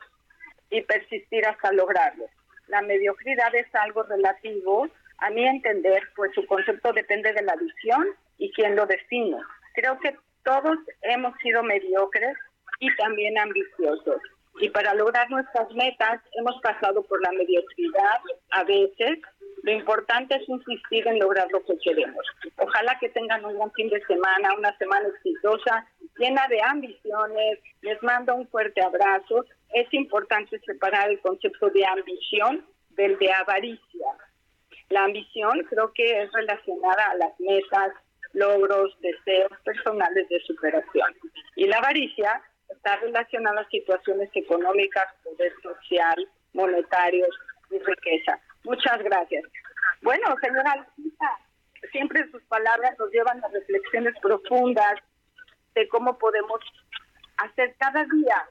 [0.70, 2.30] y persistir hasta lograrlos.
[2.68, 4.88] La mediocridad es algo relativo,
[5.20, 8.08] a mi entender, pues su concepto depende de la visión
[8.38, 9.38] y quién lo define.
[9.74, 12.38] Creo que todos hemos sido mediocres
[12.80, 14.22] y también ambiciosos.
[14.60, 18.22] Y para lograr nuestras metas hemos pasado por la mediocridad
[18.52, 19.20] a veces
[19.64, 22.26] lo importante es insistir en lograr lo que queremos.
[22.58, 25.88] Ojalá que tengan un buen fin de semana, una semana exitosa,
[26.18, 27.60] llena de ambiciones.
[27.82, 29.46] Les mando un fuerte abrazo.
[29.74, 34.08] Es importante separar el concepto de ambición del de avaricia.
[34.90, 37.94] La ambición creo que es relacionada a las metas,
[38.34, 41.16] logros, deseos personales de superación.
[41.56, 47.30] Y la avaricia está relacionada a situaciones económicas, poder social, monetarios
[47.72, 48.42] y riqueza.
[48.64, 49.44] Muchas gracias.
[50.02, 50.88] Bueno, señora
[51.92, 54.96] siempre sus palabras nos llevan a reflexiones profundas
[55.76, 56.60] de cómo podemos
[57.38, 58.50] hacer cada día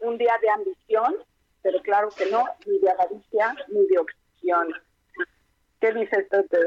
[0.00, 1.16] un día de ambición,
[1.62, 4.72] pero claro que no, ni de avaricia ni de opción.
[5.80, 6.66] ¿Qué dice usted?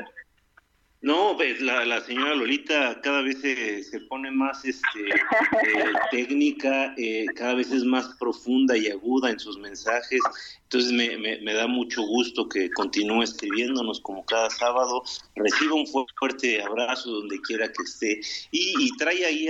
[1.02, 6.94] No, pues la, la señora Lolita cada vez se, se pone más este, eh, técnica,
[6.98, 10.20] eh, cada vez es más profunda y aguda en sus mensajes.
[10.72, 15.01] Entonces me, me, da mucho gusto que continúe escribiéndonos como cada sábado.
[15.36, 19.47] Reciba un fuerte abrazo donde quiera que esté y, trae ahí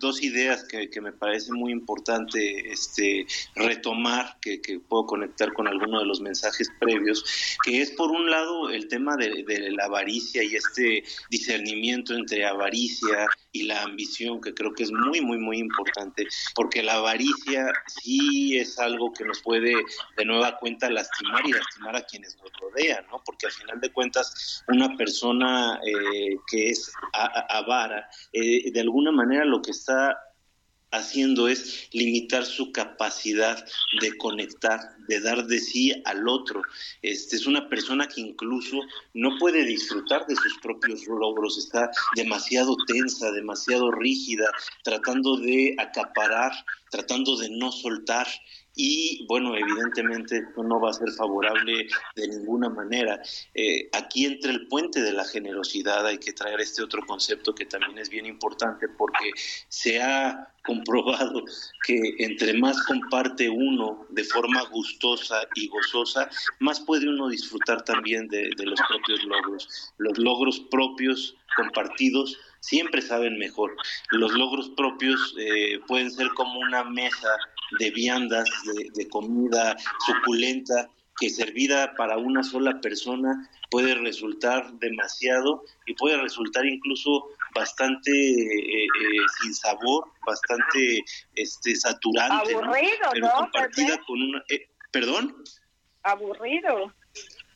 [0.00, 5.68] dos ideas que, que, me parece muy importante este, retomar, que, que, puedo conectar con
[5.68, 7.22] alguno de los mensajes previos,
[7.62, 12.46] que es por un lado el tema de, de la avaricia y este discernimiento entre
[12.46, 17.72] avaricia y la ambición, que creo que es muy, muy, muy importante, porque la avaricia
[17.86, 19.74] sí es algo que nos puede
[20.16, 23.22] de nueva cuenta lastimar y lastimar a quienes nos rodean, ¿no?
[23.24, 26.92] Porque al final de cuentas, una persona eh, que es
[27.48, 30.16] avara, eh, de alguna manera lo que está
[30.92, 33.62] haciendo es limitar su capacidad
[34.00, 36.62] de conectar, de dar de sí al otro.
[37.02, 38.80] Este es una persona que incluso
[39.12, 44.50] no puede disfrutar de sus propios logros, está demasiado tensa, demasiado rígida,
[44.84, 46.52] tratando de acaparar,
[46.90, 48.26] tratando de no soltar
[48.78, 53.20] y bueno, evidentemente esto no va a ser favorable de ninguna manera.
[53.54, 57.64] Eh, aquí entre el puente de la generosidad hay que traer este otro concepto que
[57.64, 59.30] también es bien importante porque
[59.68, 61.42] se ha comprobado
[61.86, 68.28] que entre más comparte uno de forma gustosa y gozosa, más puede uno disfrutar también
[68.28, 69.92] de, los propios logros.
[69.96, 73.74] Los logros propios compartidos siempre saben mejor.
[74.10, 77.28] Los logros propios eh, pueden ser como una mesa
[77.78, 78.48] de viandas,
[78.94, 80.88] de, comida suculenta,
[81.18, 88.84] que servida para una sola persona puede resultar demasiado y puede resultar incluso bastante eh,
[88.84, 88.88] eh,
[89.40, 91.02] sin sabor, bastante
[91.34, 92.54] este saturante.
[92.54, 94.44] Aburrido, Pero compartida con una...
[94.50, 95.34] Eh, ¿Perdón?
[96.02, 96.92] Aburrido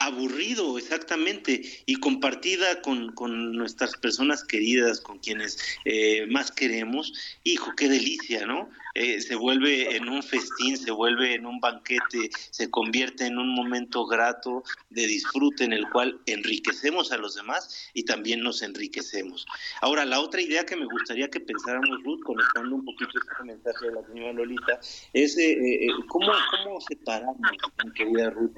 [0.01, 7.13] aburrido, exactamente, y compartida con, con nuestras personas queridas, con quienes eh, más queremos,
[7.45, 8.71] hijo, qué delicia, ¿no?
[8.95, 13.55] Eh, se vuelve en un festín, se vuelve en un banquete, se convierte en un
[13.55, 19.47] momento grato de disfrute en el cual enriquecemos a los demás y también nos enriquecemos.
[19.83, 23.87] Ahora, la otra idea que me gustaría que pensáramos, Ruth, conectando un poquito este mensaje
[23.87, 24.81] de la señora Lolita,
[25.13, 26.33] es eh, cómo,
[26.65, 27.39] cómo separamos,
[27.95, 28.53] querida Ruth,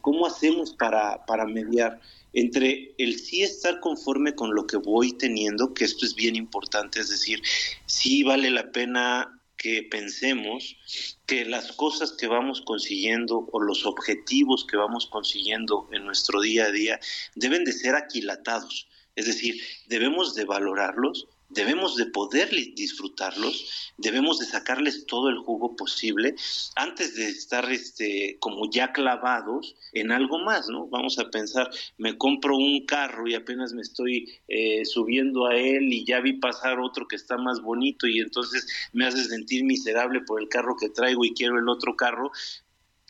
[0.00, 2.00] cómo hacemos para para, mediar.
[2.32, 7.00] Entre el sí estar conforme con lo que voy teniendo, que esto es bien importante,
[7.00, 7.40] es decir,
[7.86, 10.76] sí vale la pena que pensemos
[11.24, 16.66] que las cosas que vamos consiguiendo o los objetivos que vamos consiguiendo en nuestro día
[16.66, 17.00] a día
[17.34, 21.26] deben de ser aquilatados, es decir, debemos de valorarlos,
[21.56, 26.36] debemos de poder disfrutarlos, debemos de sacarles todo el jugo posible
[26.76, 30.86] antes de estar este como ya clavados en algo más, ¿no?
[30.88, 35.92] Vamos a pensar, me compro un carro y apenas me estoy eh, subiendo a él
[35.92, 40.20] y ya vi pasar otro que está más bonito y entonces me hace sentir miserable
[40.20, 42.30] por el carro que traigo y quiero el otro carro,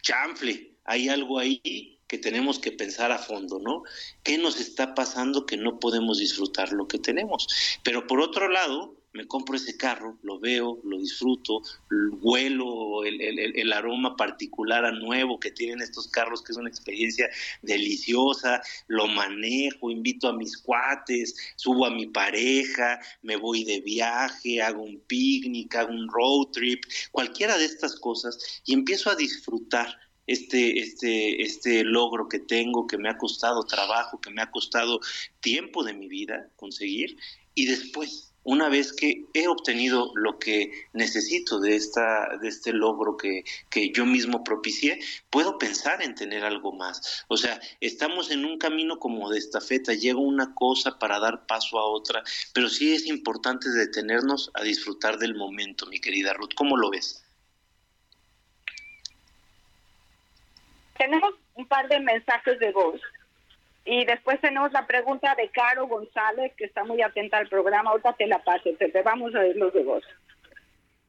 [0.03, 3.83] chanfle, hay algo ahí que tenemos que pensar a fondo, ¿no?
[4.23, 7.49] ¿Qué nos está pasando que no podemos disfrutar lo que tenemos?
[7.83, 11.63] Pero por otro lado, me compro ese carro, lo veo, lo disfruto,
[12.21, 17.29] huelo el, el, aroma particular a nuevo que tienen estos carros, que es una experiencia
[17.63, 24.61] deliciosa, lo manejo, invito a mis cuates, subo a mi pareja, me voy de viaje,
[24.61, 29.99] hago un picnic, hago un road trip, cualquiera de estas cosas y empiezo a disfrutar
[30.27, 35.01] este, este, este logro que tengo, que me ha costado trabajo, que me ha costado
[35.41, 37.17] tiempo de mi vida conseguir,
[37.55, 43.17] y después, una vez que he obtenido lo que necesito de, esta, de este logro
[43.17, 45.01] que, que yo mismo propicié,
[45.31, 47.25] puedo pensar en tener algo más.
[47.29, 51.79] O sea, estamos en un camino como de estafeta, llega una cosa para dar paso
[51.79, 52.23] a otra,
[52.53, 56.55] pero sí es importante detenernos a disfrutar del momento, mi querida Ruth.
[56.55, 57.26] ¿Cómo lo ves?
[60.99, 63.01] Tenemos un par de mensajes de voz
[63.85, 67.91] y después tenemos la pregunta de Caro González, que está muy atenta al programa.
[67.91, 70.05] Ahorita te la paso, te, vamos a ver los de voz.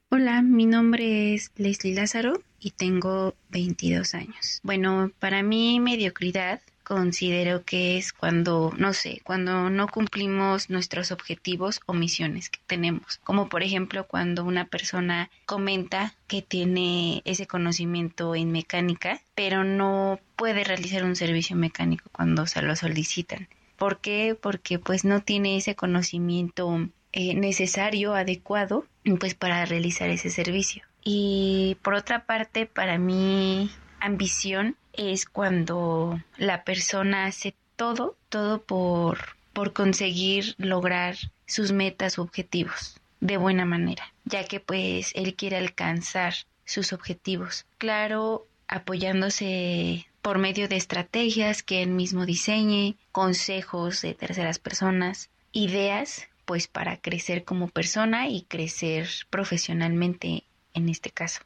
[0.09, 4.61] Hola, mi nombre es Leslie Lázaro y tengo 22 años.
[4.63, 11.81] Bueno, para mí mediocridad considero que es cuando, no sé, cuando no cumplimos nuestros objetivos
[11.85, 13.19] o misiones que tenemos.
[13.25, 20.21] Como por ejemplo cuando una persona comenta que tiene ese conocimiento en mecánica, pero no
[20.37, 23.49] puede realizar un servicio mecánico cuando se lo solicitan.
[23.75, 24.37] ¿Por qué?
[24.39, 28.85] Porque pues no tiene ese conocimiento eh, necesario, adecuado,
[29.19, 30.83] pues para realizar ese servicio.
[31.03, 33.69] Y por otra parte, para mí,
[33.99, 39.19] ambición es cuando la persona hace todo, todo por,
[39.53, 45.57] por conseguir lograr sus metas o objetivos de buena manera, ya que pues él quiere
[45.57, 46.33] alcanzar
[46.65, 47.65] sus objetivos.
[47.77, 56.27] Claro, apoyándose por medio de estrategias que él mismo diseñe, consejos de terceras personas, ideas
[56.45, 60.43] pues para crecer como persona y crecer profesionalmente
[60.73, 61.41] en este caso.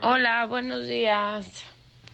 [0.00, 1.64] Hola, buenos días.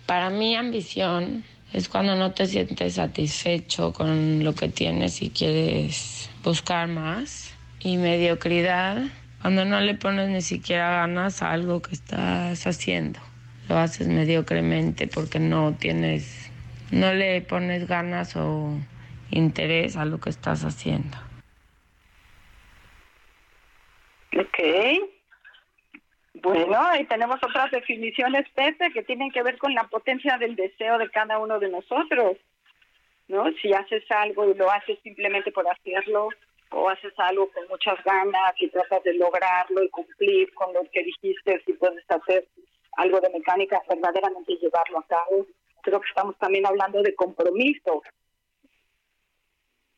[0.07, 6.31] Para mí ambición es cuando no te sientes satisfecho con lo que tienes y quieres
[6.43, 7.55] buscar más.
[7.81, 9.03] Y mediocridad,
[9.41, 13.19] cuando no le pones ni siquiera ganas a algo que estás haciendo.
[13.69, 16.51] Lo haces mediocremente porque no tienes,
[16.91, 18.79] no le pones ganas o
[19.31, 21.17] interés a lo que estás haciendo.
[24.37, 25.12] Ok.
[26.43, 30.99] Bueno, y tenemos otras definiciones, Pepe, que tienen que ver con la potencia del deseo
[30.99, 32.37] de cada uno de nosotros.
[33.29, 33.45] ¿No?
[33.63, 36.29] Si haces algo y lo haces simplemente por hacerlo,
[36.73, 41.05] o haces algo con muchas ganas y tratas de lograrlo y cumplir con lo que
[41.05, 42.49] dijiste, si puedes hacer
[42.97, 45.47] algo de mecánica, verdaderamente llevarlo a cabo.
[45.83, 48.03] Creo que estamos también hablando de compromiso,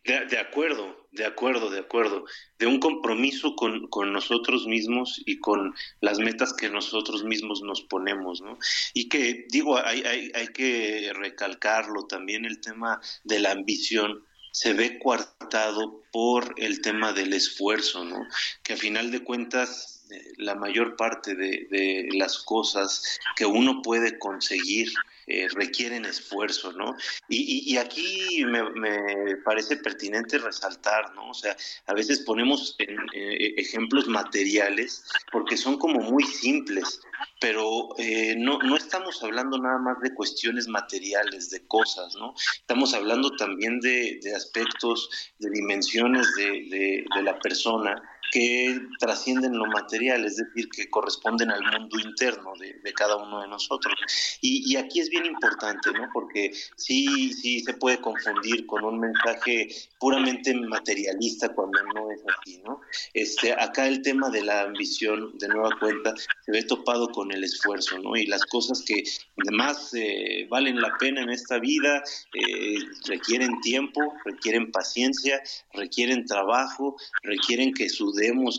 [0.04, 2.24] de, acuerdo, de acuerdo, de acuerdo.
[2.58, 7.82] De un compromiso con, con, nosotros mismos y con las metas que nosotros mismos nos
[7.82, 8.58] ponemos, ¿no?
[8.92, 14.72] Y que, digo, hay, hay, hay que recalcarlo también, el tema de la ambición se
[14.72, 18.26] ve coartado por el tema del esfuerzo, ¿no?
[18.62, 23.82] Que a final de cuentas eh, la mayor parte de, de las cosas que uno
[23.82, 24.92] puede conseguir
[25.26, 26.96] eh, requieren esfuerzo, ¿no?
[27.28, 31.30] Y, aquí me, parece pertinente resaltar, ¿no?
[31.30, 31.56] O sea,
[31.86, 37.00] a veces ponemos eh, ejemplos materiales porque son como muy simples,
[37.40, 42.34] pero eh, no, no estamos hablando nada más de cuestiones materiales, de cosas, ¿no?
[42.56, 48.02] Estamos hablando también de, aspectos, de dimensiones de, de la persona
[48.34, 53.46] que trascienden lo material, es decir, que corresponden al mundo interno de, cada uno de
[53.46, 53.94] nosotros.
[54.40, 56.08] Y, aquí es bien importante, ¿no?
[56.12, 59.68] Porque sí, sí se puede confundir con un mensaje
[60.00, 62.80] puramente materialista cuando no es así, ¿no?
[63.12, 66.12] Este, acá el tema de la ambición, de nueva cuenta,
[66.44, 68.16] se ve topado con el esfuerzo, ¿no?
[68.16, 69.04] Y las cosas que
[69.46, 75.40] además eh, valen la pena en esta vida eh, requieren tiempo, requieren paciencia,
[75.72, 78.10] requieren trabajo, requieren que su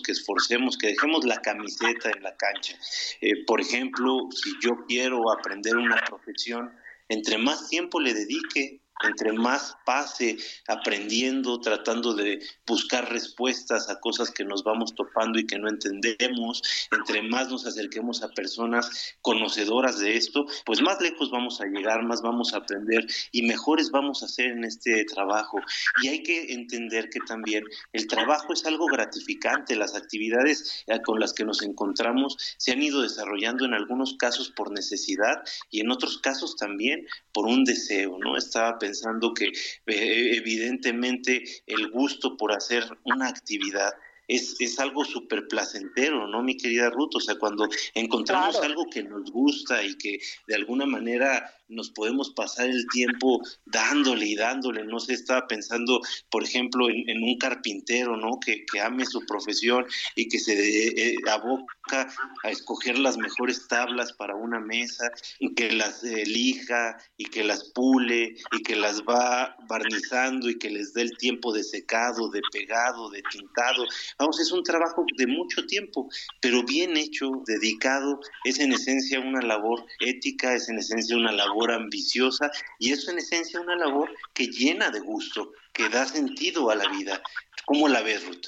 [0.04, 2.78] que esforcemos, que dejemos la camiseta en la cancha.
[3.22, 6.72] Eh, por ejemplo, si yo quiero aprender una profesión,
[7.10, 10.38] entre más tiempo le dedique, entre más pase
[10.68, 16.62] aprendiendo, tratando de buscar respuestas a cosas que nos vamos topando y que no entendemos,
[16.92, 22.04] entre más nos acerquemos a personas conocedoras de esto, pues más lejos vamos a llegar,
[22.04, 25.60] más vamos a aprender y mejores vamos a hacer en este trabajo.
[26.02, 31.20] Y hay que entender que también el trabajo es algo gratificante, las actividades eh, con
[31.20, 35.92] las que nos encontramos se han ido desarrollando en algunos casos por necesidad y en
[35.92, 38.38] otros casos también por un deseo, ¿no?
[38.38, 43.94] Estaba pensando que eh, evidentemente el gusto por hacer una actividad
[44.28, 47.16] es, es algo súper placentero, ¿no, mi querida Ruth?
[47.16, 52.32] O sea, cuando encontramos algo que nos gusta y que de alguna manera nos podemos
[52.32, 54.84] pasar el tiempo dándole y dándole.
[54.84, 58.40] No se estaba pensando, por ejemplo, en, un carpintero, ¿no?
[58.40, 59.86] Que, que, ame su profesión
[60.16, 62.08] y que se eh, aboca
[62.44, 67.72] a escoger las mejores tablas para una mesa, y que las elija y que las
[67.72, 72.42] pule y que las va barnizando y que les dé el tiempo de secado, de
[72.52, 73.86] pegado, de tintado.
[74.20, 76.10] Vamos, es un trabajo de mucho tiempo,
[76.42, 81.55] pero bien hecho, dedicado, es en esencia una labor ética, es en esencia una labor
[81.64, 86.76] ambiciosa y eso en esencia una labor que llena de gusto, que da sentido a
[86.76, 87.22] la vida.
[87.66, 88.48] ¿Cómo la ves, Ruth?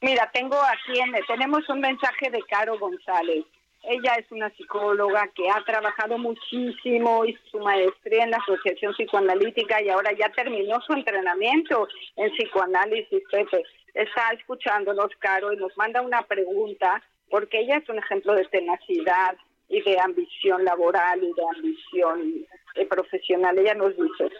[0.00, 3.44] Mira, tengo aquí, en, tenemos un mensaje de Caro González.
[3.84, 9.82] Ella es una psicóloga que ha trabajado muchísimo, y su maestría en la Asociación Psicoanalítica
[9.82, 13.62] y ahora ya terminó su entrenamiento en psicoanálisis, Pepe.
[13.94, 19.36] Está escuchándonos, Caro, y nos manda una pregunta, porque ella es un ejemplo de tenacidad,
[19.72, 23.58] y de ambición laboral y de ambición eh, profesional.
[23.58, 24.30] Ella nos dice,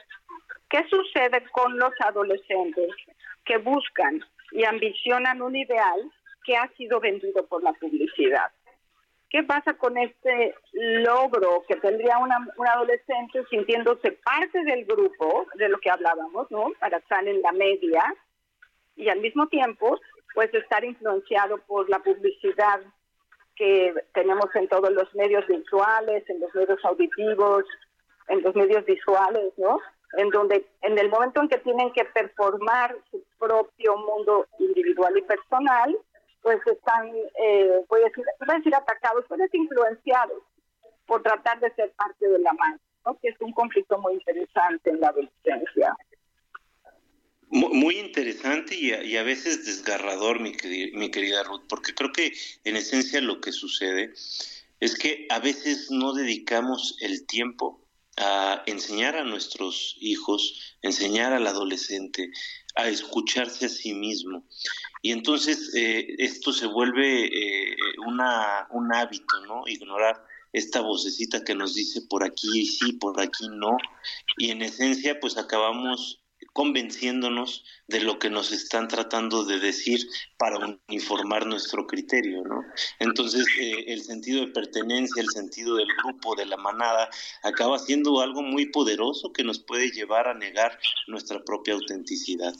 [0.68, 2.90] ¿qué sucede con los adolescentes
[3.46, 6.00] que buscan y ambicionan un ideal
[6.44, 8.50] que ha sido vendido por la publicidad?
[9.30, 15.70] ¿Qué pasa con este logro que tendría una, un adolescente sintiéndose parte del grupo de
[15.70, 16.72] lo que hablábamos, ¿no?
[16.78, 18.04] Para estar en la media
[18.96, 19.98] y al mismo tiempo,
[20.34, 22.82] pues estar influenciado por la publicidad
[23.56, 27.64] que tenemos en todos los medios visuales, en los medios auditivos,
[28.28, 29.78] en los medios visuales, ¿no?
[30.18, 35.22] En donde en el momento en que tienen que performar su propio mundo individual y
[35.22, 35.96] personal,
[36.42, 40.42] pues están, eh, voy, a decir, voy decir atacados, pues influenciados
[41.06, 43.18] por tratar de ser parte de la mano, ¿no?
[43.20, 45.96] que es un conflicto muy interesante en la adolescencia.
[47.54, 50.56] Muy interesante y a, veces desgarrador, mi,
[50.94, 52.32] mi querida Ruth, porque creo que
[52.64, 54.14] en esencia lo que sucede
[54.80, 57.86] es que a veces no dedicamos el tiempo
[58.16, 62.30] a enseñar a nuestros hijos, enseñar al adolescente
[62.74, 64.46] a escucharse a sí mismo.
[65.02, 67.76] Y entonces eh, esto se vuelve eh,
[68.06, 69.64] una, un hábito, ¿no?
[69.66, 70.24] Ignorar
[70.54, 73.76] esta vocecita que nos dice por aquí sí, por aquí no.
[74.38, 76.21] Y en esencia pues acabamos
[76.52, 80.00] convenciéndonos de lo que nos están tratando de decir
[80.42, 82.64] para uniformar nuestro criterio, ¿no?
[82.98, 87.08] Entonces, eh, el sentido de pertenencia, el sentido del grupo, de la manada,
[87.44, 90.76] acaba siendo algo muy poderoso que nos puede llevar a negar
[91.06, 92.52] nuestra propia autenticidad.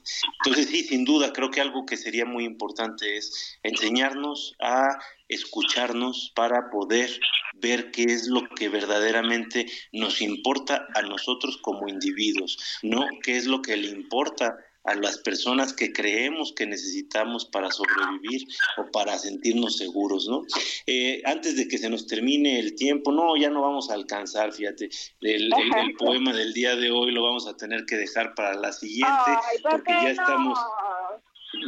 [0.45, 6.31] Entonces, sí, sin duda, creo que algo que sería muy importante es enseñarnos a escucharnos
[6.37, 7.11] para poder
[7.55, 13.47] ver qué es lo que verdaderamente nos importa a nosotros como individuos, no qué es
[13.47, 18.47] lo que le importa a las personas que creemos que necesitamos para sobrevivir
[18.79, 20.43] o para sentirnos seguros, ¿no?
[20.87, 24.53] Eh, antes de que se nos termine el tiempo, no, ya no vamos a alcanzar,
[24.53, 25.51] fíjate, el,
[25.99, 29.31] poema del día de hoy lo vamos a tener que dejar para la siguiente,
[29.63, 30.59] porque ya estamos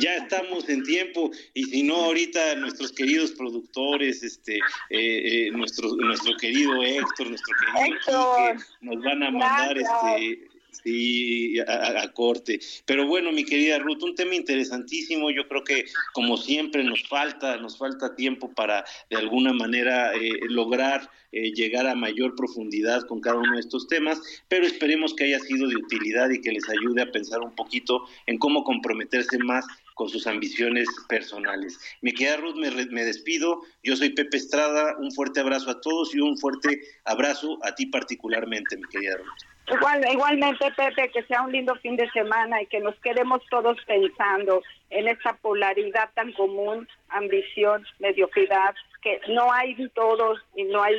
[0.00, 5.94] ya estamos en tiempo y si no ahorita nuestros queridos productores este eh, eh, nuestro
[5.96, 10.48] nuestro querido Héctor nuestro querido Héctor, nos van a mandar este
[10.82, 12.58] Sí, a, corte.
[12.84, 15.30] Pero bueno, mi querida Ruth, un tema interesantísimo.
[15.30, 20.40] Yo creo que, como siempre, nos falta, nos falta tiempo para, de alguna manera, eh,
[20.48, 25.24] lograr eh, llegar a mayor profundidad con cada uno de estos temas, pero esperemos que
[25.24, 29.38] haya sido de utilidad y que les ayude a pensar un poquito en cómo comprometerse
[29.38, 31.78] más con sus ambiciones personales.
[32.02, 33.62] Mi querida Ruth, me, despido.
[33.82, 34.96] Yo soy Pepe Estrada.
[34.98, 39.74] Un fuerte abrazo a todos y un fuerte abrazo a ti particularmente, mi querida Ruth.
[39.74, 43.78] Igual, igualmente, Pepe, que sea un lindo fin de semana y que nos quedemos todos
[43.86, 50.96] pensando en esta polaridad tan común, ambición, mediocridad, que no hay todos y no hay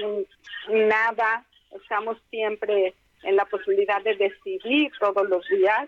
[0.70, 1.46] nada.
[1.80, 5.88] Estamos siempre en la posibilidad de decidir todos los días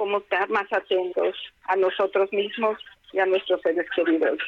[0.00, 2.78] cómo estar más atentos a nosotros mismos
[3.12, 4.38] y a nuestros seres queridos.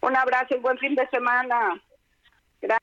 [0.00, 1.80] Un abrazo y buen fin de semana.
[2.60, 2.82] Gracias.